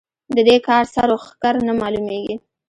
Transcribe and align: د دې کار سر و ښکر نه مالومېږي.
د 0.35 0.37
دې 0.47 0.57
کار 0.67 0.83
سر 0.93 1.09
و 1.15 1.17
ښکر 1.25 1.53
نه 1.67 1.73
مالومېږي. 1.79 2.35